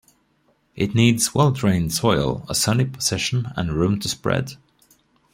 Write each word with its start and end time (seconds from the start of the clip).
It 0.75 0.95
needs 0.95 1.35
well-drained 1.35 1.93
soil, 1.93 2.43
a 2.49 2.55
sunny 2.55 2.85
position, 2.85 3.49
and 3.55 3.71
room 3.73 3.99
to 3.99 4.09
spread. 4.09 4.53